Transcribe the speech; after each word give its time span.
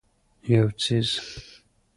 یو 0.51 0.67
څیز 0.81 1.09